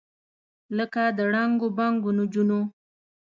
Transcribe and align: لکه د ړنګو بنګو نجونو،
لکه 0.77 1.01
د 1.17 1.19
ړنګو 1.33 1.67
بنګو 1.77 2.11
نجونو، 2.17 2.59